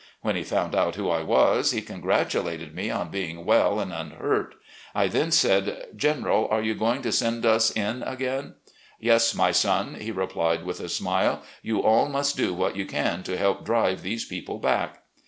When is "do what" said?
12.35-12.75